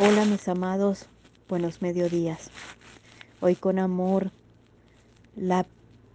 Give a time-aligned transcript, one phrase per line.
[0.00, 1.06] Hola mis amados,
[1.48, 2.50] buenos mediodías.
[3.40, 4.32] Hoy con amor,
[5.36, 5.66] la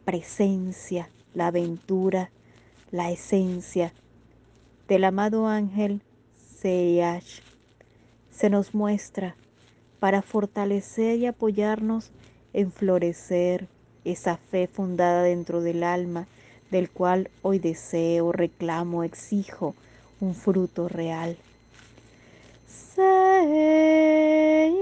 [0.04, 2.30] presencia, la aventura,
[2.92, 3.94] la esencia
[4.90, 6.02] del amado ángel
[6.60, 7.40] Seiyash
[8.30, 9.38] se nos muestra
[10.02, 12.12] para fortalecer y apoyarnos
[12.52, 13.70] en florecer
[14.04, 16.28] esa fe fundada dentro del alma,
[16.70, 19.74] del cual hoy deseo, reclamo, exijo
[20.20, 21.38] un fruto real.
[23.40, 24.76] Seyash,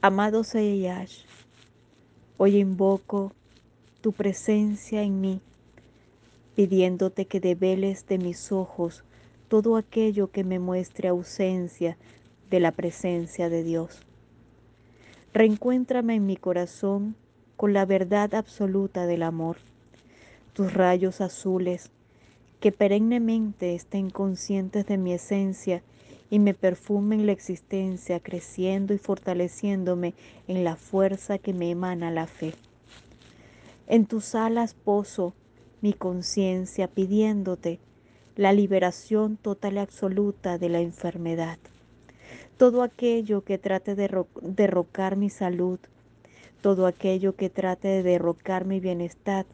[0.00, 1.26] Amado Seyash,
[2.38, 3.34] hoy invoco
[4.00, 5.42] tu presencia en mí,
[6.56, 9.04] pidiéndote que develes de mis ojos
[9.48, 11.98] todo aquello que me muestre ausencia
[12.48, 14.07] de la presencia de Dios.
[15.34, 17.14] Reencuéntrame en mi corazón
[17.56, 19.58] con la verdad absoluta del amor.
[20.54, 21.90] Tus rayos azules,
[22.60, 25.82] que perennemente estén conscientes de mi esencia
[26.30, 30.14] y me perfumen la existencia, creciendo y fortaleciéndome
[30.46, 32.54] en la fuerza que me emana la fe.
[33.86, 35.34] En tus alas poso
[35.82, 37.80] mi conciencia pidiéndote
[38.34, 41.58] la liberación total y absoluta de la enfermedad
[42.58, 44.10] todo aquello que trate de
[44.42, 45.78] derrocar mi salud,
[46.60, 49.46] todo aquello que trate de derrocar mi bienestar,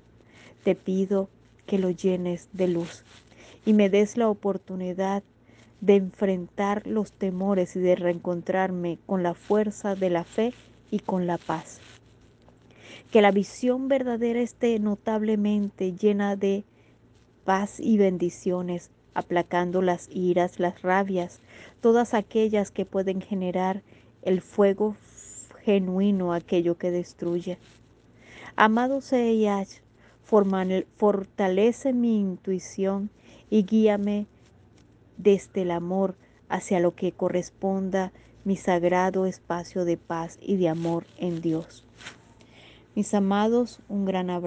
[0.65, 1.29] te pido
[1.67, 3.05] que lo llenes de luz
[3.67, 5.23] y me des la oportunidad
[5.83, 10.55] de enfrentar los temores y de reencontrarme con la fuerza de la fe
[10.91, 11.81] y con la paz.
[13.13, 16.65] Que la visión verdadera esté notablemente llena de
[17.45, 21.41] paz y bendiciones aplacando las iras, las rabias,
[21.81, 23.83] todas aquellas que pueden generar
[24.23, 24.97] el fuego
[25.65, 27.59] genuino, aquello que destruye.
[28.57, 29.83] Amado Seyach,
[30.25, 33.11] fortalece mi intuición
[33.51, 34.27] y guíame
[35.17, 36.17] desde el amor
[36.49, 38.13] hacia lo que corresponda
[38.45, 41.85] mi sagrado espacio de paz y de amor en Dios.
[42.95, 44.43] Mis amados, un gran abrazo.